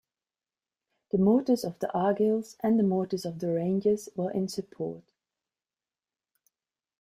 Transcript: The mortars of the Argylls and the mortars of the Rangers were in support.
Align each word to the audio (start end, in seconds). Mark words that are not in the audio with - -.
The 1.11 1.19
mortars 1.19 1.63
of 1.63 1.77
the 1.77 1.85
Argylls 1.93 2.57
and 2.61 2.79
the 2.79 2.83
mortars 2.83 3.23
of 3.23 3.37
the 3.37 3.53
Rangers 3.53 4.09
were 4.15 4.31
in 4.31 4.47
support. 4.47 5.03